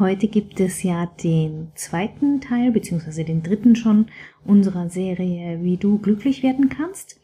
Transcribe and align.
Heute 0.00 0.28
gibt 0.28 0.60
es 0.60 0.82
ja 0.82 1.04
den 1.22 1.72
zweiten 1.74 2.40
Teil, 2.40 2.72
beziehungsweise 2.72 3.22
den 3.22 3.42
dritten 3.42 3.76
schon 3.76 4.06
unserer 4.46 4.88
Serie, 4.88 5.62
wie 5.62 5.76
du 5.76 5.98
glücklich 5.98 6.42
werden 6.42 6.70
kannst. 6.70 7.20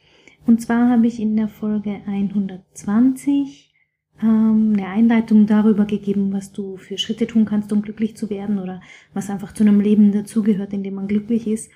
Und 0.46 0.60
zwar 0.60 0.90
habe 0.90 1.06
ich 1.06 1.18
in 1.18 1.36
der 1.36 1.48
Folge 1.48 2.02
120 2.06 3.72
ähm, 4.22 4.74
eine 4.76 4.88
Einleitung 4.88 5.46
darüber 5.46 5.86
gegeben, 5.86 6.34
was 6.34 6.52
du 6.52 6.76
für 6.76 6.98
Schritte 6.98 7.26
tun 7.26 7.46
kannst, 7.46 7.72
um 7.72 7.80
glücklich 7.80 8.14
zu 8.14 8.28
werden 8.28 8.58
oder 8.58 8.82
was 9.14 9.30
einfach 9.30 9.52
zu 9.52 9.64
einem 9.64 9.80
Leben 9.80 10.12
dazugehört, 10.12 10.74
in 10.74 10.82
dem 10.82 10.96
man 10.96 11.08
glücklich 11.08 11.46
ist. 11.46 11.70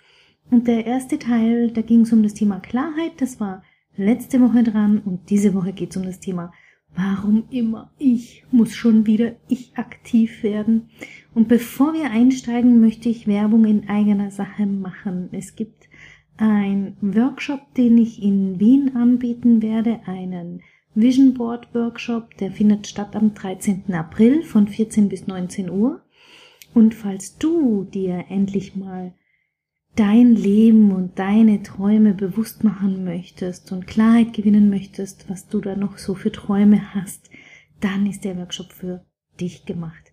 Und 0.50 0.68
der 0.68 0.84
erste 0.84 1.18
Teil, 1.18 1.70
da 1.70 1.80
ging 1.80 2.02
es 2.02 2.12
um 2.12 2.22
das 2.22 2.34
Thema 2.34 2.60
Klarheit, 2.60 3.12
das 3.22 3.40
war 3.40 3.62
letzte 3.96 4.38
Woche 4.42 4.64
dran 4.64 4.98
und 4.98 5.30
diese 5.30 5.54
Woche 5.54 5.72
geht 5.72 5.92
es 5.92 5.96
um 5.96 6.02
das 6.02 6.20
Thema 6.20 6.52
Warum 6.96 7.44
immer 7.50 7.90
ich 7.98 8.44
muss 8.50 8.74
schon 8.74 9.06
wieder 9.06 9.36
ich 9.48 9.76
aktiv 9.76 10.42
werden. 10.42 10.88
Und 11.34 11.48
bevor 11.48 11.94
wir 11.94 12.10
einsteigen, 12.10 12.80
möchte 12.80 13.08
ich 13.08 13.26
Werbung 13.26 13.64
in 13.64 13.88
eigener 13.88 14.30
Sache 14.30 14.66
machen. 14.66 15.28
Es 15.32 15.54
gibt 15.54 15.88
ein 16.36 16.96
Workshop, 17.00 17.74
den 17.74 17.98
ich 17.98 18.22
in 18.22 18.58
Wien 18.58 18.96
anbieten 18.96 19.62
werde, 19.62 20.00
einen 20.06 20.62
Vision 20.94 21.34
Board 21.34 21.72
Workshop, 21.74 22.36
der 22.38 22.50
findet 22.50 22.86
statt 22.88 23.14
am 23.14 23.34
13. 23.34 23.92
April 23.94 24.42
von 24.42 24.66
14 24.66 25.08
bis 25.08 25.26
19 25.26 25.70
Uhr. 25.70 26.00
Und 26.74 26.94
falls 26.94 27.36
du 27.38 27.84
dir 27.84 28.24
endlich 28.28 28.74
mal 28.74 29.12
dein 29.96 30.34
Leben 30.34 30.92
und 30.92 31.18
deine 31.18 31.62
Träume 31.62 32.14
bewusst 32.14 32.64
machen 32.64 33.04
möchtest 33.04 33.72
und 33.72 33.86
Klarheit 33.86 34.32
gewinnen 34.32 34.70
möchtest, 34.70 35.28
was 35.28 35.48
du 35.48 35.60
da 35.60 35.76
noch 35.76 35.98
so 35.98 36.14
für 36.14 36.32
Träume 36.32 36.94
hast, 36.94 37.30
dann 37.80 38.06
ist 38.06 38.24
der 38.24 38.36
Workshop 38.36 38.72
für 38.72 39.04
dich 39.40 39.64
gemacht. 39.64 40.12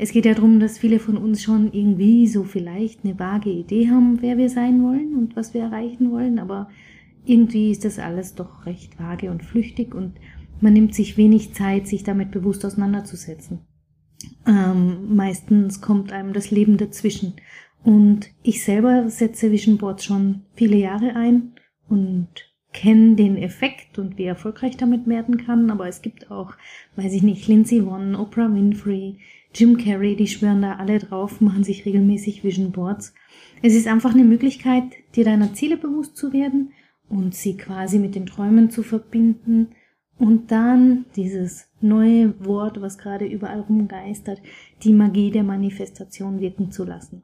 Es 0.00 0.12
geht 0.12 0.26
ja 0.26 0.34
darum, 0.34 0.60
dass 0.60 0.78
viele 0.78 1.00
von 1.00 1.16
uns 1.16 1.42
schon 1.42 1.72
irgendwie 1.72 2.28
so 2.28 2.44
vielleicht 2.44 3.04
eine 3.04 3.18
vage 3.18 3.50
Idee 3.50 3.90
haben, 3.90 4.22
wer 4.22 4.38
wir 4.38 4.48
sein 4.48 4.82
wollen 4.82 5.16
und 5.16 5.34
was 5.34 5.54
wir 5.54 5.62
erreichen 5.62 6.12
wollen, 6.12 6.38
aber 6.38 6.68
irgendwie 7.24 7.72
ist 7.72 7.84
das 7.84 7.98
alles 7.98 8.34
doch 8.34 8.64
recht 8.64 8.98
vage 8.98 9.30
und 9.30 9.42
flüchtig 9.42 9.94
und 9.94 10.14
man 10.60 10.72
nimmt 10.72 10.94
sich 10.94 11.16
wenig 11.16 11.52
Zeit, 11.52 11.88
sich 11.88 12.04
damit 12.04 12.30
bewusst 12.30 12.64
auseinanderzusetzen. 12.64 13.60
Ähm, 14.46 15.14
meistens 15.14 15.80
kommt 15.80 16.12
einem 16.12 16.32
das 16.32 16.50
Leben 16.50 16.76
dazwischen. 16.76 17.34
Und 17.84 18.30
ich 18.42 18.64
selber 18.64 19.08
setze 19.08 19.52
Vision 19.52 19.78
Boards 19.78 20.04
schon 20.04 20.42
viele 20.54 20.76
Jahre 20.76 21.14
ein 21.16 21.52
und 21.88 22.28
kenne 22.72 23.16
den 23.16 23.36
Effekt 23.36 23.98
und 23.98 24.18
wie 24.18 24.24
erfolgreich 24.24 24.76
damit 24.76 25.06
werden 25.06 25.38
kann. 25.38 25.70
Aber 25.70 25.88
es 25.88 26.02
gibt 26.02 26.30
auch, 26.30 26.54
weiß 26.96 27.12
ich 27.12 27.22
nicht, 27.22 27.48
Lindsay 27.48 27.84
Vonn, 27.84 28.14
Oprah 28.14 28.52
Winfrey, 28.52 29.18
Jim 29.54 29.78
Carrey, 29.78 30.16
die 30.16 30.26
schwören 30.26 30.62
da 30.62 30.76
alle 30.76 30.98
drauf, 30.98 31.40
machen 31.40 31.64
sich 31.64 31.86
regelmäßig 31.86 32.44
Vision 32.44 32.72
Boards. 32.72 33.14
Es 33.62 33.74
ist 33.74 33.88
einfach 33.88 34.14
eine 34.14 34.24
Möglichkeit, 34.24 34.84
dir 35.14 35.24
deiner 35.24 35.54
Ziele 35.54 35.76
bewusst 35.76 36.16
zu 36.16 36.32
werden 36.32 36.72
und 37.08 37.34
sie 37.34 37.56
quasi 37.56 37.98
mit 37.98 38.14
den 38.14 38.26
Träumen 38.26 38.70
zu 38.70 38.82
verbinden 38.82 39.68
und 40.18 40.50
dann 40.50 41.06
dieses 41.16 41.68
neue 41.80 42.44
Wort, 42.44 42.80
was 42.80 42.98
gerade 42.98 43.24
überall 43.24 43.60
rumgeistert, 43.60 44.42
die 44.82 44.92
Magie 44.92 45.30
der 45.30 45.44
Manifestation 45.44 46.40
wirken 46.40 46.70
zu 46.70 46.84
lassen. 46.84 47.22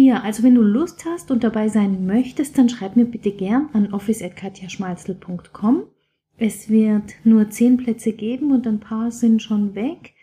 Ja, 0.00 0.20
also 0.20 0.44
wenn 0.44 0.54
du 0.54 0.62
Lust 0.62 1.04
hast 1.06 1.32
und 1.32 1.42
dabei 1.42 1.68
sein 1.68 2.06
möchtest, 2.06 2.56
dann 2.56 2.68
schreib 2.68 2.94
mir 2.94 3.04
bitte 3.04 3.32
gern 3.32 3.68
an 3.72 3.92
office.katjaschmalzel.com. 3.92 5.82
Es 6.36 6.70
wird 6.70 7.14
nur 7.24 7.50
zehn 7.50 7.78
Plätze 7.78 8.12
geben 8.12 8.52
und 8.52 8.64
ein 8.68 8.78
paar 8.78 9.10
sind 9.10 9.42
schon 9.42 9.74
weg. 9.74 10.14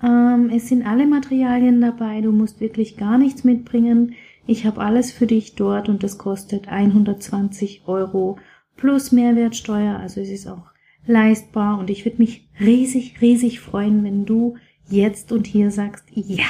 Ähm, 0.00 0.50
es 0.54 0.68
sind 0.68 0.86
alle 0.86 1.08
Materialien 1.08 1.80
dabei, 1.80 2.20
du 2.20 2.30
musst 2.30 2.60
wirklich 2.60 2.96
gar 2.96 3.18
nichts 3.18 3.42
mitbringen. 3.42 4.14
Ich 4.46 4.66
habe 4.66 4.80
alles 4.80 5.10
für 5.10 5.26
dich 5.26 5.56
dort 5.56 5.88
und 5.88 6.04
das 6.04 6.16
kostet 6.16 6.68
120 6.68 7.88
Euro 7.88 8.38
plus 8.76 9.10
Mehrwertsteuer, 9.10 9.98
also 9.98 10.20
es 10.20 10.30
ist 10.30 10.46
auch 10.46 10.70
leistbar 11.08 11.80
und 11.80 11.90
ich 11.90 12.04
würde 12.04 12.18
mich 12.18 12.48
riesig, 12.60 13.20
riesig 13.20 13.58
freuen, 13.58 14.04
wenn 14.04 14.26
du 14.26 14.54
jetzt 14.88 15.32
und 15.32 15.48
hier 15.48 15.72
sagst, 15.72 16.04
ja, 16.12 16.46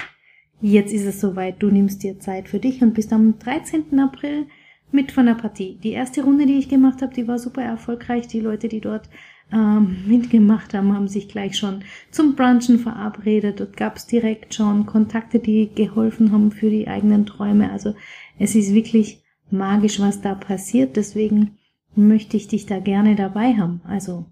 jetzt 0.65 0.93
ist 0.95 1.05
es 1.05 1.21
soweit, 1.21 1.63
du 1.63 1.71
nimmst 1.71 2.03
dir 2.03 2.19
Zeit 2.19 2.49
für 2.49 2.59
dich 2.59 2.81
und 2.83 2.95
bist 2.95 3.13
am 3.13 3.39
13. 3.39 3.99
April 3.99 4.47
mit 4.91 5.13
von 5.13 5.27
der 5.27 5.35
Partie. 5.35 5.79
Die 5.83 5.91
erste 5.91 6.25
Runde, 6.25 6.47
die 6.47 6.59
ich 6.59 6.71
gemacht 6.71 7.03
habe, 7.03 7.13
die 7.13 7.29
war 7.29 7.39
super 7.39 7.63
erfolgreich. 7.63 8.29
Die 8.29 8.41
Leute, 8.41 8.69
die 8.69 8.81
dort 8.81 9.11
ähm, 9.53 9.99
mitgemacht 10.07 10.73
haben, 10.73 10.95
haben 10.95 11.09
sich 11.09 11.29
gleich 11.29 11.59
schon 11.59 11.85
zum 12.11 12.35
Brunchen 12.35 12.79
verabredet. 12.79 13.61
Dort 13.61 13.77
gab 13.77 13.97
es 13.97 14.07
direkt 14.07 14.55
schon 14.55 14.87
Kontakte, 14.87 15.39
die 15.39 15.69
geholfen 15.75 16.33
haben 16.33 16.51
für 16.51 16.71
die 16.71 16.89
eigenen 16.89 17.27
Träume. 17.27 17.71
Also 17.71 17.95
es 18.39 18.55
ist 18.55 18.73
wirklich 18.73 19.23
magisch, 19.51 20.01
was 20.01 20.23
da 20.23 20.35
passiert. 20.35 20.97
Deswegen 20.97 21.59
möchte 21.95 22.39
ich 22.39 22.49
dich 22.49 22.65
da 22.65 22.79
gerne 22.79 23.17
dabei 23.17 23.55
haben. 23.55 23.83
Also 23.85 24.25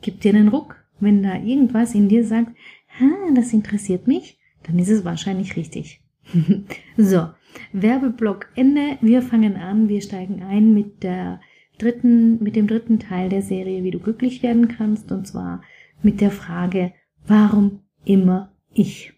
gib 0.00 0.22
dir 0.22 0.34
einen 0.34 0.48
Ruck, 0.48 0.82
wenn 0.98 1.22
da 1.22 1.36
irgendwas 1.36 1.94
in 1.94 2.08
dir 2.08 2.24
sagt, 2.24 2.56
ha, 2.98 3.10
das 3.34 3.52
interessiert 3.52 4.06
mich 4.06 4.38
dann 4.64 4.78
ist 4.78 4.90
es 4.90 5.04
wahrscheinlich 5.04 5.56
richtig. 5.56 6.00
so, 6.96 7.28
Werbeblock 7.72 8.48
Ende. 8.54 8.98
Wir 9.00 9.22
fangen 9.22 9.56
an, 9.56 9.88
wir 9.88 10.00
steigen 10.00 10.42
ein 10.42 10.72
mit 10.72 11.02
der 11.02 11.40
dritten, 11.78 12.42
mit 12.42 12.56
dem 12.56 12.66
dritten 12.66 12.98
Teil 12.98 13.28
der 13.28 13.42
Serie, 13.42 13.82
wie 13.82 13.90
du 13.90 13.98
glücklich 13.98 14.42
werden 14.42 14.68
kannst, 14.68 15.10
und 15.10 15.26
zwar 15.26 15.62
mit 16.02 16.20
der 16.20 16.30
Frage, 16.30 16.92
warum 17.26 17.80
immer 18.04 18.52
ich? 18.72 19.14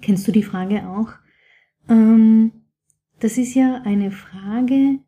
Kennst 0.00 0.26
du 0.26 0.32
die 0.32 0.42
Frage 0.42 0.88
auch? 0.88 1.10
Ähm, 1.88 2.52
das 3.20 3.38
ist 3.38 3.54
ja 3.54 3.82
eine 3.84 4.10
Frage, 4.10 4.98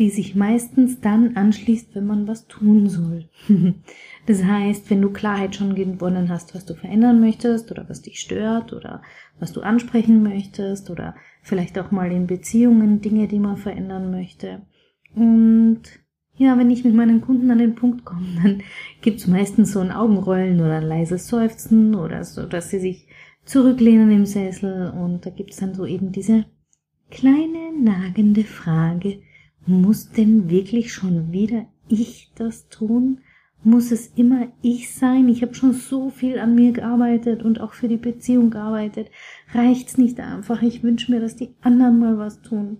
die 0.00 0.08
sich 0.08 0.34
meistens 0.34 1.00
dann 1.00 1.36
anschließt, 1.36 1.94
wenn 1.94 2.06
man 2.06 2.26
was 2.26 2.46
tun 2.46 2.88
soll. 2.88 3.28
das 4.26 4.42
heißt, 4.42 4.88
wenn 4.88 5.02
du 5.02 5.10
Klarheit 5.10 5.54
schon 5.54 5.74
gewonnen 5.74 6.30
hast, 6.30 6.54
was 6.54 6.64
du 6.64 6.74
verändern 6.74 7.20
möchtest 7.20 7.70
oder 7.70 7.86
was 7.86 8.00
dich 8.00 8.18
stört 8.18 8.72
oder 8.72 9.02
was 9.38 9.52
du 9.52 9.60
ansprechen 9.60 10.22
möchtest 10.22 10.88
oder 10.88 11.14
vielleicht 11.42 11.78
auch 11.78 11.90
mal 11.90 12.10
in 12.10 12.26
Beziehungen 12.26 13.02
Dinge, 13.02 13.28
die 13.28 13.38
man 13.38 13.58
verändern 13.58 14.10
möchte. 14.10 14.62
Und 15.14 15.82
ja, 16.34 16.56
wenn 16.56 16.70
ich 16.70 16.82
mit 16.82 16.94
meinen 16.94 17.20
Kunden 17.20 17.50
an 17.50 17.58
den 17.58 17.74
Punkt 17.74 18.06
komme, 18.06 18.26
dann 18.42 18.62
gibt's 19.02 19.26
meistens 19.26 19.72
so 19.72 19.80
ein 19.80 19.92
Augenrollen 19.92 20.60
oder 20.60 20.78
ein 20.78 20.88
leises 20.88 21.28
Seufzen 21.28 21.94
oder 21.94 22.24
so, 22.24 22.46
dass 22.46 22.70
sie 22.70 22.80
sich 22.80 23.06
zurücklehnen 23.44 24.10
im 24.10 24.24
Sessel 24.24 24.90
und 24.90 25.26
da 25.26 25.30
gibt's 25.30 25.58
dann 25.58 25.74
so 25.74 25.84
eben 25.84 26.10
diese 26.10 26.46
kleine 27.10 27.72
nagende 27.78 28.44
Frage, 28.44 29.20
muss 29.70 30.10
denn 30.10 30.50
wirklich 30.50 30.92
schon 30.92 31.32
wieder 31.32 31.66
ich 31.88 32.30
das 32.34 32.68
tun? 32.68 33.20
Muss 33.62 33.90
es 33.92 34.06
immer 34.16 34.48
ich 34.62 34.94
sein? 34.94 35.28
Ich 35.28 35.42
habe 35.42 35.54
schon 35.54 35.72
so 35.72 36.10
viel 36.10 36.38
an 36.38 36.54
mir 36.54 36.72
gearbeitet 36.72 37.42
und 37.42 37.60
auch 37.60 37.74
für 37.74 37.88
die 37.88 37.98
Beziehung 37.98 38.50
gearbeitet. 38.50 39.10
Reicht's 39.52 39.98
nicht 39.98 40.18
einfach? 40.18 40.62
Ich 40.62 40.82
wünsche 40.82 41.12
mir, 41.12 41.20
dass 41.20 41.36
die 41.36 41.54
anderen 41.60 41.98
mal 41.98 42.16
was 42.16 42.40
tun. 42.40 42.78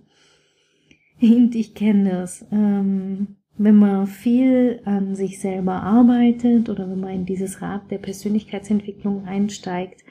Und 1.21 1.53
ich 1.53 1.75
kenne 1.75 2.09
das. 2.09 2.45
Ähm, 2.51 3.35
wenn 3.57 3.75
man 3.75 4.07
viel 4.07 4.81
an 4.85 5.13
sich 5.13 5.39
selber 5.39 5.83
arbeitet 5.83 6.67
oder 6.67 6.89
wenn 6.89 6.99
man 6.99 7.11
in 7.11 7.25
dieses 7.25 7.61
Rad 7.61 7.91
der 7.91 7.99
Persönlichkeitsentwicklung 7.99 9.25
einsteigt, 9.25 10.03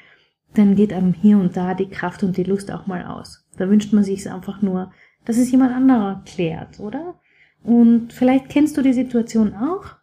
dann 0.54 0.76
geht 0.76 0.92
einem 0.92 1.14
hier 1.14 1.38
und 1.38 1.56
da 1.56 1.74
die 1.74 1.88
Kraft 1.88 2.22
und 2.22 2.36
die 2.36 2.44
Lust 2.44 2.70
auch 2.70 2.86
mal 2.86 3.04
aus. 3.06 3.44
Da 3.56 3.68
wünscht 3.68 3.92
man 3.92 4.04
sich 4.04 4.20
es 4.20 4.26
einfach 4.28 4.62
nur, 4.62 4.92
dass 5.24 5.38
es 5.38 5.50
jemand 5.50 5.72
anderer 5.72 6.22
klärt, 6.24 6.80
oder? 6.80 7.20
Und 7.62 8.12
vielleicht 8.12 8.48
kennst 8.48 8.76
du 8.76 8.82
die 8.82 8.92
Situation 8.92 9.54
auch 9.54 9.96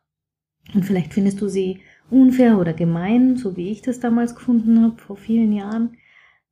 und 0.74 0.84
vielleicht 0.84 1.14
findest 1.14 1.42
du 1.42 1.48
sie 1.48 1.82
unfair 2.10 2.60
oder 2.60 2.74
gemein, 2.74 3.38
so 3.38 3.58
wie 3.58 3.70
ich 3.70 3.82
das 3.82 4.00
damals 4.00 4.36
gefunden 4.36 4.82
habe 4.82 4.98
vor 4.98 5.18
vielen 5.18 5.54
Jahren. 5.54 5.98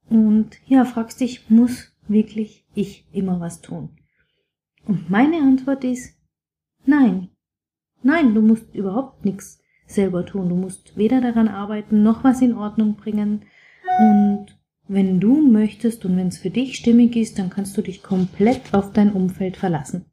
Und 0.10 0.58
ja, 0.68 0.86
fragst 0.86 1.20
dich, 1.20 1.50
muss 1.50 1.96
wirklich 2.08 2.66
ich 2.76 3.08
immer 3.12 3.40
was 3.40 3.62
tun? 3.62 3.90
Und 4.86 5.10
meine 5.10 5.38
Antwort 5.38 5.84
ist 5.84 6.18
nein. 6.86 7.30
Nein, 8.04 8.36
du 8.36 8.42
musst 8.42 8.74
überhaupt 8.76 9.26
nichts 9.26 9.60
selber 9.88 10.26
tun. 10.26 10.50
Du 10.50 10.56
musst 10.56 10.96
weder 10.96 11.22
daran 11.22 11.48
arbeiten, 11.48 12.04
noch 12.04 12.24
was 12.24 12.42
in 12.42 12.54
Ordnung 12.54 12.96
bringen. 12.96 13.44
Und 14.00 14.55
Wenn 14.88 15.20
du 15.20 15.42
möchtest 15.42 16.06
und 16.06 16.16
wenn 16.16 16.28
es 16.28 16.38
für 16.38 16.52
dich 16.52 16.76
stimmig 16.76 17.16
ist, 17.16 17.40
dann 17.40 17.50
kannst 17.50 17.76
du 17.76 17.82
dich 17.82 18.04
komplett 18.04 18.74
auf 18.74 18.94
dein 18.94 19.12
Umfeld 19.12 19.58
verlassen. 19.58 20.06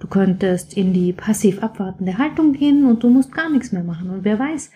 Du 0.00 0.08
könntest 0.08 0.76
in 0.76 0.92
die 0.92 1.12
passiv 1.12 1.62
abwartende 1.62 2.18
Haltung 2.18 2.52
gehen 2.52 2.86
und 2.86 3.04
du 3.04 3.08
musst 3.08 3.32
gar 3.32 3.50
nichts 3.50 3.70
mehr 3.70 3.84
machen. 3.84 4.10
Und 4.10 4.24
wer 4.24 4.38
weiß, 4.38 4.70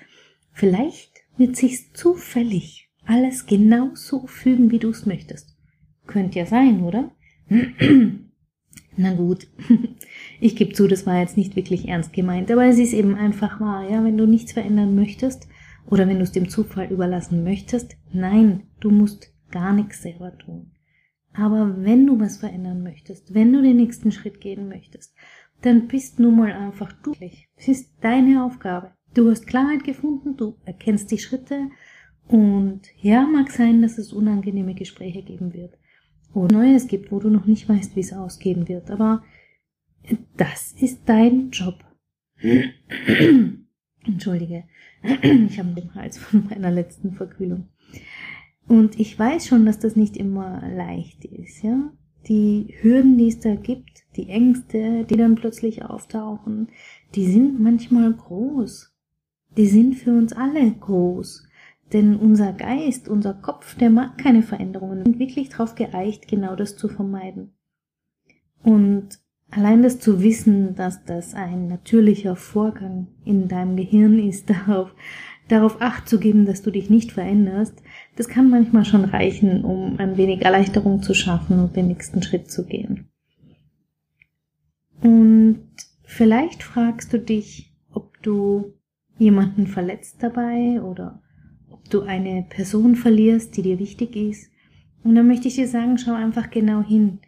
vielleicht 0.53 1.11
wird 1.37 1.57
sich's 1.57 1.93
zufällig 1.93 2.89
alles 3.09 3.47
genau 3.47 3.91
so 3.95 4.27
fügen, 4.27 4.71
wie 4.71 4.79
du 4.79 4.91
es 4.91 5.07
möchtest. 5.07 5.57
Könnte 6.07 6.39
ja 6.39 6.47
sein, 6.47 6.83
oder? 6.83 7.11
Na 8.97 9.15
gut, 9.15 9.49
ich 10.41 10.57
gebe 10.57 10.73
zu, 10.73 10.87
das 10.87 11.07
war 11.07 11.19
jetzt 11.19 11.37
nicht 11.37 11.57
wirklich 11.57 11.89
ernst 11.89 12.13
gemeint, 12.13 12.51
aber 12.51 12.67
es 12.67 12.79
ist 12.79 12.93
eben 12.93 13.15
einfach 13.15 13.61
wahr, 13.61 13.89
ja, 13.89 14.05
wenn 14.05 14.17
du 14.19 14.27
nichts 14.27 14.53
verändern 14.53 14.95
möchtest 14.95 15.49
oder 15.87 16.07
wenn 16.07 16.19
du 16.19 16.25
es 16.25 16.33
dem 16.33 16.49
Zufall 16.49 16.91
überlassen 16.91 17.45
möchtest, 17.45 17.97
nein, 18.13 18.65
du 18.81 18.91
musst 18.91 19.33
gar 19.51 19.73
nichts 19.73 20.03
selber 20.03 20.37
tun. 20.37 20.73
Aber 21.33 21.85
wenn 21.85 22.07
du 22.07 22.19
was 22.19 22.39
verändern 22.39 22.83
möchtest, 22.83 23.35
wenn 23.35 23.53
du 23.53 23.63
den 23.63 23.77
nächsten 23.77 24.11
Schritt 24.11 24.41
gehen 24.41 24.69
möchtest, 24.69 25.15
dann 25.63 25.89
bist 25.89 26.19
nun 26.19 26.37
mal 26.37 26.53
einfach 26.53 26.93
du. 26.93 27.13
Es 27.57 27.69
ist 27.69 27.93
deine 28.01 28.45
Aufgabe. 28.45 28.93
Du 29.15 29.31
hast 29.31 29.47
Klarheit 29.47 29.85
gefunden, 29.85 30.37
du 30.37 30.57
erkennst 30.65 31.11
die 31.11 31.19
Schritte 31.19 31.71
und 32.27 32.83
ja, 33.01 33.27
mag 33.27 33.51
sein, 33.51 33.83
dass 33.83 33.99
es 33.99 34.13
unangenehme 34.13 34.75
Gespräche 34.75 35.23
geben 35.23 35.55
wird 35.55 35.79
oder 36.35 36.59
Neues 36.59 36.87
gibt, 36.87 37.11
wo 37.11 37.19
du 37.21 37.31
noch 37.31 37.47
nicht 37.47 37.69
weißt, 37.69 37.97
wie 37.97 38.01
es 38.01 38.13
ausgehen 38.13 38.69
wird. 38.69 38.91
Aber 38.91 39.23
das 40.37 40.73
ist 40.73 41.03
dein 41.07 41.51
Job. 41.51 41.85
Entschuldige, 44.05 44.65
ich 45.03 45.59
habe 45.59 45.75
den 45.75 45.95
Hals 45.95 46.19
von 46.19 46.47
meiner 46.49 46.71
letzten 46.71 47.13
Verkühlung. 47.13 47.69
Und 48.67 49.01
ich 49.01 49.19
weiß 49.19 49.47
schon, 49.47 49.65
dass 49.65 49.79
das 49.79 49.97
nicht 49.97 50.17
immer 50.17 50.63
leicht 50.69 51.25
ist, 51.25 51.63
ja. 51.63 51.91
Die 52.29 52.75
Hürden, 52.81 53.17
die 53.17 53.29
es 53.29 53.41
da 53.41 53.55
gibt, 53.55 54.05
die 54.17 54.29
Ängste, 54.29 55.05
die 55.05 55.17
dann 55.17 55.37
plötzlich 55.37 55.85
auftauchen, 55.85 56.69
die 57.15 57.27
sind 57.27 57.59
manchmal 57.61 58.13
groß. 58.13 58.93
Die 59.57 59.67
sind 59.67 59.95
für 59.95 60.13
uns 60.13 60.35
alle 60.35 60.71
groß. 60.71 61.49
Denn 61.93 62.17
unser 62.17 62.53
Geist, 62.53 63.09
unser 63.09 63.33
Kopf, 63.33 63.77
der 63.77 63.89
mag 63.89 64.19
keine 64.19 64.43
Veränderungen 64.43 65.05
und 65.07 65.19
wirklich 65.19 65.49
darauf 65.49 65.75
geeicht, 65.75 66.29
genau 66.29 66.55
das 66.55 66.77
zu 66.77 66.89
vermeiden. 66.89 67.55
Und 68.63 69.21
allein 69.51 69.83
das 69.83 69.99
zu 69.99 70.23
wissen, 70.23 70.75
dass 70.75 71.05
das 71.05 71.35
ein 71.35 71.67
natürlicher 71.69 72.37
Vorgang 72.37 73.09
in 73.25 73.49
deinem 73.49 73.77
Gehirn 73.77 74.19
ist, 74.19 74.51
darauf, 74.69 74.95
darauf 75.49 75.81
acht 75.81 76.09
zu 76.09 76.19
geben, 76.21 76.47
dass 76.47 76.63
du 76.63 76.71
dich 76.71 76.91
nicht 76.91 77.13
veränderst, 77.13 77.83
das 78.17 78.29
kann 78.29 78.51
manchmal 78.51 78.85
schon 78.85 79.05
reichen, 79.05 79.65
um 79.65 79.99
ein 79.99 80.17
wenig 80.17 80.43
Erleichterung 80.43 81.03
zu 81.03 81.15
schaffen 81.15 81.59
und 81.59 81.77
den 81.77 81.89
nächsten 81.89 82.23
Schritt 82.23 82.51
zu 82.51 82.67
gehen. 82.67 83.09
Und 85.01 85.69
vielleicht 86.05 86.63
fragst 86.63 87.13
du 87.13 87.19
dich, 87.19 87.75
ob 87.91 88.21
du 88.23 88.75
jemanden 89.19 89.67
verletzt 89.67 90.19
dabei 90.21 90.81
oder 90.83 91.23
du 91.91 92.03
eine 92.03 92.47
Person 92.49 92.97
verlierst, 92.97 93.57
die 93.57 93.63
dir 93.63 93.79
wichtig 93.79 94.17
ist. 94.17 94.51
Und 95.03 95.15
dann 95.15 95.27
möchte 95.27 95.49
ich 95.49 95.55
dir 95.55 95.69
sagen, 95.69 95.99
schau 95.99 96.13
einfach 96.13 96.51
genau 96.51 96.83
hin. 96.83 97.21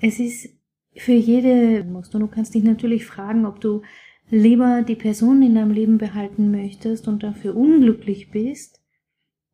Es 0.00 0.18
ist 0.18 0.48
für 0.96 1.12
jede, 1.12 1.84
und 1.84 2.12
du 2.12 2.26
kannst 2.26 2.54
dich 2.54 2.64
natürlich 2.64 3.06
fragen, 3.06 3.46
ob 3.46 3.60
du 3.60 3.82
lieber 4.30 4.82
die 4.82 4.96
Person 4.96 5.42
in 5.42 5.54
deinem 5.54 5.72
Leben 5.72 5.98
behalten 5.98 6.50
möchtest 6.50 7.08
und 7.08 7.22
dafür 7.22 7.56
unglücklich 7.56 8.30
bist, 8.30 8.80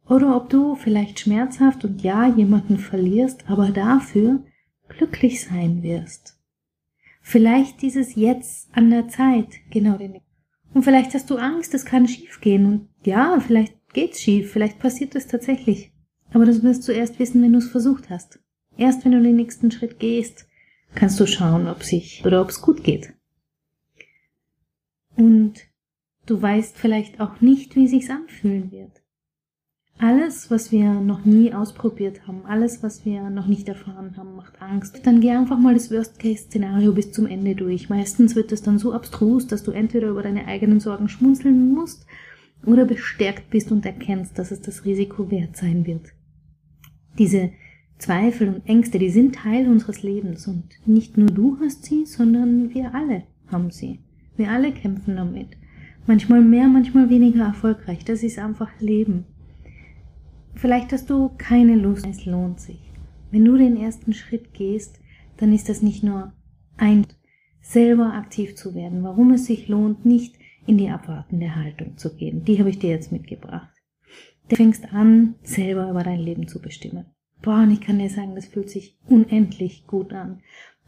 oder 0.09 0.37
ob 0.37 0.51
du 0.51 0.77
vielleicht 0.77 1.19
schmerzhaft 1.19 1.85
und 1.85 2.03
ja 2.03 2.29
jemanden 2.29 2.79
verlierst, 2.79 3.49
aber 3.49 3.71
dafür 3.71 4.45
glücklich 4.89 5.43
sein 5.43 5.83
wirst. 5.83 6.39
Vielleicht 7.21 7.83
dieses 7.83 8.15
Jetzt 8.15 8.69
an 8.73 8.91
der 8.91 9.09
Zeit, 9.09 9.49
genau 9.71 9.97
den. 9.97 10.21
Und 10.73 10.85
vielleicht 10.85 11.13
hast 11.15 11.29
du 11.31 11.37
Angst, 11.37 11.75
es 11.75 11.85
kann 11.85 12.07
schiefgehen 12.07 12.67
und 12.67 12.89
ja, 13.05 13.41
vielleicht 13.41 13.75
geht's 13.93 14.21
schief, 14.21 14.53
vielleicht 14.53 14.79
passiert 14.79 15.17
es 15.17 15.27
tatsächlich. 15.27 15.93
Aber 16.33 16.45
das 16.45 16.63
wirst 16.63 16.87
du 16.87 16.93
erst 16.93 17.19
wissen, 17.19 17.43
wenn 17.43 17.53
du 17.53 17.59
es 17.59 17.69
versucht 17.69 18.11
hast. 18.11 18.39
Erst 18.77 19.05
wenn 19.05 19.13
du 19.13 19.23
den 19.23 19.37
nächsten 19.37 19.71
Schritt 19.71 19.99
gehst, 19.99 20.47
kannst 20.95 21.19
du 21.19 21.27
schauen, 21.27 21.67
ob 21.67 21.83
sich 21.83 22.23
oder 22.25 22.43
ob 22.43 22.51
es 22.51 22.61
gut 22.61 22.85
geht. 22.85 23.15
Und 25.17 25.55
du 26.27 26.41
weißt 26.41 26.77
vielleicht 26.77 27.21
auch 27.21 27.41
nicht, 27.41 27.77
wie 27.77 27.89
sich's 27.89 28.11
anfühlen 28.11 28.71
wird. 28.71 29.03
Alles, 29.99 30.51
was 30.51 30.73
wir 30.73 30.93
noch 30.93 31.25
nie 31.25 31.55
ausprobiert 31.55 32.27
haben, 32.29 32.45
alles, 32.45 32.83
was 32.83 33.07
wir 33.07 33.31
noch 33.31 33.47
nicht 33.47 33.67
erfahren 33.67 34.15
haben, 34.19 34.37
macht 34.37 34.61
Angst. 34.61 35.01
Dann 35.07 35.23
geh 35.23 35.31
einfach 35.31 35.59
mal 35.59 35.73
das 35.73 35.91
Worst-Case-Szenario 35.91 36.93
bis 36.93 37.13
zum 37.13 37.27
Ende 37.27 37.55
durch. 37.55 37.89
Meistens 37.89 38.37
wird 38.37 38.53
es 38.53 38.61
dann 38.61 38.79
so 38.79 38.93
abstrus, 38.93 39.47
dass 39.47 39.63
du 39.63 39.71
entweder 39.71 40.09
über 40.09 40.23
deine 40.23 40.47
eigenen 40.47 40.81
Sorgen 40.81 41.09
schmunzeln 41.09 41.73
musst 41.73 42.07
oder 42.67 42.85
bestärkt 42.85 43.49
bist 43.49 43.73
und 43.73 43.87
erkennst, 43.87 44.39
dass 44.39 44.51
es 44.51 44.61
das 44.61 44.85
Risiko 44.85 45.31
wert 45.31 45.57
sein 45.57 45.87
wird. 45.87 46.13
Diese 47.19 47.53
Zweifel 47.97 48.49
und 48.49 48.69
Ängste, 48.69 48.99
die 48.99 49.09
sind 49.09 49.37
Teil 49.37 49.67
unseres 49.67 50.03
Lebens 50.03 50.47
und 50.47 50.65
nicht 50.85 51.17
nur 51.17 51.29
du 51.29 51.57
hast 51.61 51.87
sie, 51.87 52.05
sondern 52.05 52.75
wir 52.75 52.95
alle 52.95 53.23
haben 53.47 53.71
sie. 53.71 54.01
Wir 54.37 54.51
alle 54.51 54.73
kämpfen 54.73 55.17
damit. 55.17 55.49
Manchmal 56.07 56.41
mehr, 56.41 56.69
manchmal 56.69 57.11
weniger 57.11 57.45
erfolgreich. 57.45 58.05
Das 58.05 58.23
ist 58.23 58.39
einfach 58.39 58.71
Leben. 58.81 59.25
Vielleicht 60.55 60.93
hast 60.93 61.11
du 61.11 61.31
keine 61.37 61.77
Lust, 61.77 62.07
es 62.07 62.25
lohnt 62.25 62.61
sich. 62.61 62.81
Wenn 63.31 63.45
du 63.45 63.57
den 63.57 63.77
ersten 63.77 64.13
Schritt 64.13 64.55
gehst, 64.55 65.01
dann 65.37 65.53
ist 65.53 65.69
das 65.69 65.83
nicht 65.83 66.03
nur 66.03 66.33
ein 66.77 67.07
selber 67.61 68.15
aktiv 68.15 68.55
zu 68.55 68.75
werden. 68.75 69.03
Warum 69.03 69.33
es 69.33 69.47
sich 69.47 69.69
lohnt, 69.69 70.07
nicht 70.07 70.37
in 70.67 70.79
die 70.79 70.89
abwartende 70.89 71.55
Haltung 71.55 71.97
zu 71.97 72.15
gehen. 72.15 72.45
Die 72.45 72.59
habe 72.59 72.71
ich 72.71 72.79
dir 72.79 72.91
jetzt 72.91 73.13
mitgebracht. 73.13 73.71
Du 74.49 74.57
fängst 74.57 74.93
an, 74.93 75.35
selber 75.43 75.91
über 75.91 76.05
dein 76.05 76.21
Leben 76.21 76.47
zu 76.47 76.61
bestimmen. 76.61 77.07
Boah, 77.43 77.63
und 77.63 77.73
ich 77.73 77.81
kann 77.81 77.99
dir 77.99 78.09
sagen, 78.09 78.35
das 78.35 78.47
fühlt 78.47 78.71
sich 78.71 78.99
unendlich 79.09 79.87
gut 79.87 80.13
an. 80.13 80.41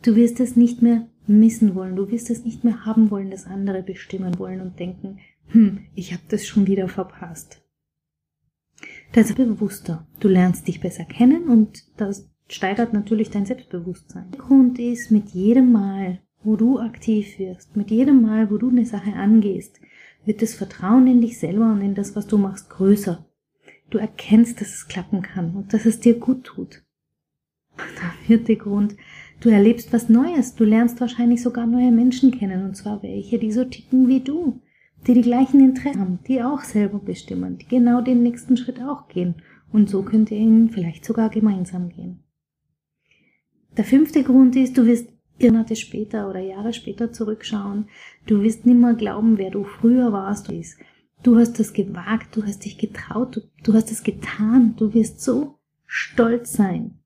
Du 0.03 0.15
wirst 0.15 0.41
es 0.41 0.57
nicht 0.57 0.83
mehr 0.83 1.09
missen 1.27 1.75
wollen, 1.75 1.97
du 1.97 2.11
wirst 2.11 2.31
es 2.31 2.45
nicht 2.45 2.65
mehr 2.65 2.85
haben 2.85 3.11
wollen, 3.11 3.31
dass 3.31 3.47
andere 3.47 3.83
bestimmen 3.83 4.39
wollen 4.39 4.61
und 4.61 4.79
denken, 4.79 5.19
hm, 5.49 5.87
ich 5.95 6.13
habe 6.13 6.23
das 6.29 6.47
schon 6.47 6.67
wieder 6.67 6.89
verpasst. 6.89 7.63
Das 9.13 9.33
bewusster. 9.33 10.07
Du 10.21 10.29
lernst 10.29 10.69
dich 10.69 10.81
besser 10.81 11.05
kennen 11.05 11.49
und 11.49 11.85
das 11.97 12.29
steigert 12.49 12.93
natürlich 12.93 13.31
dein 13.31 13.47
Selbstbewusstsein. 13.47 14.31
Der 14.31 14.41
Grund 14.41 14.79
ist, 14.79 15.11
mit 15.11 15.31
jedem 15.31 15.73
Mal, 15.73 16.21
wo 16.43 16.57
du 16.57 16.79
aktiv 16.79 17.39
wirst, 17.39 17.77
mit 17.77 17.91
jedem 17.91 18.23
Mal, 18.23 18.51
wo 18.51 18.59
du 18.59 18.69
eine 18.69 18.87
Sache 18.87 19.15
angehst, 19.15 19.81
wird 20.25 20.43
das 20.43 20.55
Vertrauen 20.55 21.07
in 21.07 21.21
dich 21.21 21.39
selber 21.39 21.73
und 21.73 21.81
in 21.81 21.95
das, 21.95 22.15
was 22.15 22.27
du 22.27 22.39
machst, 22.39 22.71
größer. 22.71 23.25
Du 23.91 23.99
erkennst, 23.99 24.61
dass 24.61 24.69
es 24.69 24.89
klappen 24.89 25.23
kann 25.23 25.55
und 25.55 25.73
dass 25.73 25.87
es 25.87 26.01
dir 26.01 26.19
gut 26.19 26.45
tut. 26.45 26.83
Der 27.79 28.13
vierte 28.27 28.57
Grund, 28.57 28.97
du 29.41 29.49
erlebst 29.49 29.93
was 29.93 30.09
Neues, 30.09 30.55
du 30.55 30.65
lernst 30.65 31.01
wahrscheinlich 31.01 31.43
sogar 31.43 31.67
neue 31.67 31.93
Menschen 31.93 32.31
kennen, 32.31 32.65
und 32.65 32.77
zwar 32.77 33.03
welche, 33.03 33.39
die 33.39 33.53
so 33.53 33.65
ticken 33.65 34.09
wie 34.09 34.21
du, 34.21 34.61
die 35.07 35.15
die 35.15 35.23
gleichen 35.23 35.61
Interessen 35.61 36.01
haben, 36.01 36.19
die 36.27 36.43
auch 36.43 36.61
selber 36.61 36.99
bestimmen, 36.99 37.59
die 37.59 37.67
genau 37.67 38.01
den 38.01 38.23
nächsten 38.23 38.57
Schritt 38.57 38.81
auch 38.81 39.09
gehen. 39.09 39.37
Und 39.71 39.91
so 39.91 40.03
könnt 40.03 40.31
ihr 40.31 40.39
ihn 40.39 40.71
vielleicht 40.71 41.05
sogar 41.05 41.29
gemeinsam 41.29 41.91
gehen. 41.91 42.21
Der 43.77 43.85
fünfte 43.85 44.23
Grund 44.25 44.57
ist, 44.57 44.77
du 44.77 44.87
wirst 44.87 45.09
Monate 45.41 45.77
später 45.77 46.29
oder 46.29 46.41
Jahre 46.41 46.73
später 46.73 47.13
zurückschauen. 47.13 47.89
Du 48.27 48.43
wirst 48.43 48.67
nimmer 48.67 48.95
glauben, 48.95 49.39
wer 49.39 49.51
du 49.51 49.65
früher 49.65 50.13
warst. 50.13 50.51
Du 51.23 51.37
hast 51.37 51.61
das 51.61 51.73
gewagt, 51.73 52.37
du 52.37 52.45
hast 52.45 52.65
dich 52.65 52.79
getraut, 52.79 53.37
du, 53.37 53.41
du 53.63 53.75
hast 53.75 53.91
es 53.93 54.03
getan. 54.03 54.75
Du 54.77 54.95
wirst 54.95 55.21
so 55.21 55.59
stolz 55.87 56.53
sein. 56.53 56.99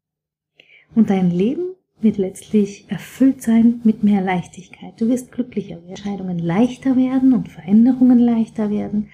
Und 0.94 1.10
dein 1.10 1.30
Leben 1.30 1.74
wird 2.02 2.18
letztlich 2.18 2.86
erfüllt 2.88 3.42
sein 3.42 3.80
mit 3.84 4.02
mehr 4.02 4.22
Leichtigkeit. 4.22 5.00
Du 5.00 5.08
wirst 5.08 5.32
glücklicher 5.32 5.76
werden, 5.76 5.88
Entscheidungen 5.90 6.38
leichter 6.38 6.96
werden 6.96 7.32
und 7.32 7.48
Veränderungen 7.48 8.18
leichter 8.18 8.70
werden, 8.70 9.08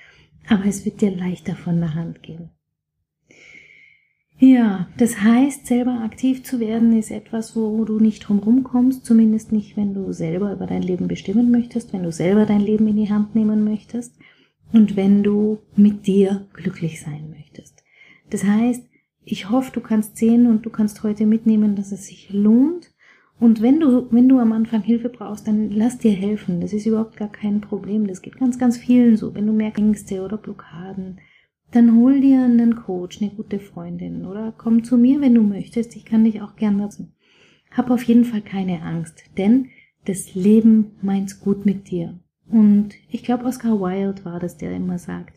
aber 0.48 0.66
es 0.66 0.84
wird 0.84 1.00
dir 1.00 1.14
leichter 1.14 1.54
von 1.54 1.80
der 1.80 1.94
Hand 1.94 2.22
gehen. 2.22 2.50
Ja, 4.40 4.88
das 4.96 5.20
heißt, 5.20 5.66
selber 5.66 6.02
aktiv 6.04 6.44
zu 6.44 6.60
werden 6.60 6.96
ist 6.96 7.10
etwas, 7.10 7.56
wo 7.56 7.84
du 7.84 7.98
nicht 7.98 8.20
drumherum 8.20 8.62
kommst, 8.62 9.04
zumindest 9.04 9.50
nicht, 9.50 9.76
wenn 9.76 9.94
du 9.94 10.12
selber 10.12 10.52
über 10.52 10.66
dein 10.66 10.82
Leben 10.82 11.08
bestimmen 11.08 11.50
möchtest, 11.50 11.92
wenn 11.92 12.04
du 12.04 12.12
selber 12.12 12.46
dein 12.46 12.60
Leben 12.60 12.86
in 12.86 12.96
die 12.96 13.10
Hand 13.10 13.34
nehmen 13.34 13.64
möchtest 13.64 14.14
und 14.72 14.94
wenn 14.94 15.24
du 15.24 15.58
mit 15.74 16.06
dir 16.06 16.46
glücklich 16.52 17.00
sein 17.00 17.30
möchtest. 17.30 17.82
Das 18.30 18.44
heißt, 18.44 18.87
ich 19.30 19.50
hoffe, 19.50 19.72
du 19.72 19.80
kannst 19.80 20.16
sehen 20.16 20.46
und 20.46 20.64
du 20.64 20.70
kannst 20.70 21.02
heute 21.02 21.26
mitnehmen, 21.26 21.76
dass 21.76 21.92
es 21.92 22.06
sich 22.06 22.32
lohnt. 22.32 22.92
Und 23.38 23.62
wenn 23.62 23.78
du, 23.78 24.10
wenn 24.10 24.28
du 24.28 24.38
am 24.38 24.52
Anfang 24.52 24.82
Hilfe 24.82 25.10
brauchst, 25.10 25.46
dann 25.46 25.70
lass 25.70 25.98
dir 25.98 26.12
helfen. 26.12 26.60
Das 26.60 26.72
ist 26.72 26.86
überhaupt 26.86 27.16
gar 27.16 27.28
kein 27.28 27.60
Problem. 27.60 28.06
Das 28.06 28.22
geht 28.22 28.38
ganz, 28.38 28.58
ganz 28.58 28.78
vielen 28.78 29.16
so. 29.16 29.34
Wenn 29.34 29.46
du 29.46 29.52
merkst 29.52 29.78
Ängste 29.78 30.22
oder 30.22 30.38
Blockaden, 30.38 31.20
dann 31.70 31.94
hol 31.94 32.20
dir 32.20 32.42
einen 32.42 32.76
Coach, 32.76 33.20
eine 33.20 33.30
gute 33.30 33.60
Freundin 33.60 34.24
oder 34.24 34.54
komm 34.56 34.82
zu 34.82 34.96
mir, 34.96 35.20
wenn 35.20 35.34
du 35.34 35.42
möchtest. 35.42 35.94
Ich 35.94 36.06
kann 36.06 36.24
dich 36.24 36.40
auch 36.40 36.56
gern 36.56 36.78
dazu. 36.78 37.08
Hab 37.70 37.90
auf 37.90 38.02
jeden 38.04 38.24
Fall 38.24 38.40
keine 38.40 38.82
Angst, 38.82 39.24
denn 39.36 39.66
das 40.06 40.34
Leben 40.34 40.92
meint's 41.02 41.38
gut 41.38 41.66
mit 41.66 41.90
dir. 41.90 42.18
Und 42.50 42.94
ich 43.10 43.22
glaube, 43.22 43.44
Oscar 43.44 43.78
Wilde 43.78 44.24
war 44.24 44.40
das, 44.40 44.56
der 44.56 44.74
immer 44.74 44.98
sagt, 44.98 45.34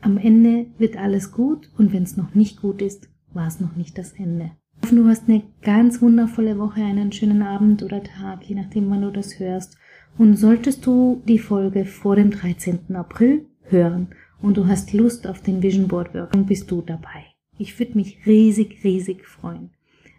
am 0.00 0.18
Ende 0.18 0.66
wird 0.76 0.96
alles 0.96 1.30
gut 1.30 1.70
und 1.78 1.92
wenn 1.92 2.02
es 2.02 2.16
noch 2.16 2.34
nicht 2.34 2.60
gut 2.60 2.82
ist, 2.82 3.08
war 3.32 3.46
es 3.46 3.60
noch 3.60 3.76
nicht 3.76 3.98
das 3.98 4.12
Ende. 4.12 4.52
Ich 4.76 4.86
hoffe, 4.86 4.96
du 4.96 5.08
hast 5.08 5.28
eine 5.28 5.42
ganz 5.62 6.00
wundervolle 6.00 6.58
Woche, 6.58 6.82
einen 6.82 7.12
schönen 7.12 7.42
Abend 7.42 7.82
oder 7.82 8.02
Tag, 8.02 8.44
je 8.44 8.54
nachdem, 8.54 8.90
wann 8.90 9.02
du 9.02 9.10
das 9.10 9.38
hörst. 9.38 9.76
Und 10.16 10.36
solltest 10.36 10.86
du 10.86 11.22
die 11.26 11.38
Folge 11.38 11.84
vor 11.84 12.16
dem 12.16 12.30
13. 12.30 12.94
April 12.94 13.46
hören 13.64 14.08
und 14.40 14.56
du 14.56 14.66
hast 14.66 14.92
Lust 14.92 15.26
auf 15.26 15.42
den 15.42 15.62
Vision 15.62 15.88
Board 15.88 16.14
Work, 16.14 16.32
dann 16.32 16.46
bist 16.46 16.70
du 16.70 16.82
dabei. 16.82 17.26
Ich 17.58 17.78
würde 17.78 17.96
mich 17.96 18.24
riesig, 18.26 18.82
riesig 18.84 19.26
freuen. 19.26 19.70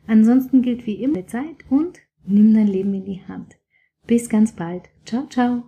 Ansonsten 0.08 0.62
gilt 0.62 0.86
wie 0.86 1.02
immer 1.04 1.26
Zeit 1.28 1.66
und 1.70 2.00
nimm 2.26 2.54
dein 2.54 2.68
Leben 2.68 2.94
in 2.94 3.06
die 3.06 3.24
Hand. 3.28 3.56
Bis 4.08 4.28
ganz 4.28 4.54
bald. 4.54 4.90
Ciao, 5.06 5.28
ciao. 5.28 5.64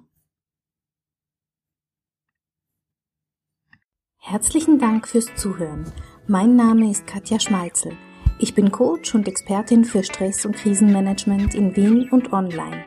Herzlichen 4.17 4.79
Dank 4.79 5.07
fürs 5.07 5.33
Zuhören. 5.35 5.85
Mein 6.27 6.55
Name 6.55 6.91
ist 6.91 7.07
Katja 7.07 7.39
Schmalzel. 7.39 7.93
Ich 8.37 8.53
bin 8.53 8.71
Coach 8.71 9.15
und 9.15 9.27
Expertin 9.27 9.83
für 9.83 10.03
Stress- 10.03 10.45
und 10.45 10.55
Krisenmanagement 10.55 11.55
in 11.55 11.75
Wien 11.75 12.09
und 12.11 12.31
online. 12.31 12.85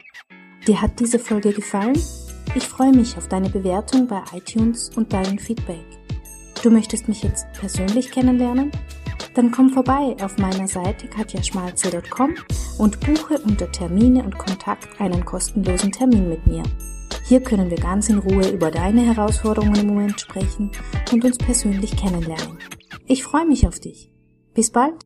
Dir 0.69 0.81
hat 0.81 1.01
diese 1.01 1.19
Folge 1.19 1.53
gefallen? 1.53 1.99
Ich 2.55 2.69
freue 2.69 2.93
mich 2.93 3.17
auf 3.17 3.27
deine 3.27 3.51
Bewertung 3.51 4.07
bei 4.07 4.23
iTunes 4.33 4.91
und 4.97 5.13
dein 5.13 5.41
Feedback. 5.41 5.85
Du 6.63 6.71
möchtest 6.71 7.09
mich 7.09 7.25
jetzt 7.25 7.47
persönlich 7.59 8.13
kennenlernen? 8.13 8.71
Dann 9.35 9.51
komm 9.51 9.71
vorbei 9.71 10.17
auf 10.23 10.39
meiner 10.39 10.69
Seite 10.69 11.09
katjaschmalze.com 11.09 12.37
und 12.79 13.01
buche 13.01 13.39
unter 13.41 13.71
Termine 13.73 14.23
und 14.23 14.39
Kontakt 14.39 15.01
einen 15.01 15.25
kostenlosen 15.25 15.91
Termin 15.91 16.29
mit 16.29 16.47
mir. 16.47 16.63
Hier 17.25 17.41
können 17.41 17.69
wir 17.69 17.79
ganz 17.79 18.09
in 18.09 18.19
Ruhe 18.19 18.49
über 18.49 18.71
deine 18.71 19.03
Herausforderungen 19.03 19.81
im 19.81 19.87
Moment 19.89 20.21
sprechen 20.21 20.71
und 21.11 21.25
uns 21.25 21.37
persönlich 21.37 21.97
kennenlernen. 21.97 22.59
Ich 23.07 23.23
freue 23.23 23.47
mich 23.47 23.67
auf 23.67 23.79
dich. 23.81 24.11
Bis 24.55 24.71
bald! 24.71 25.05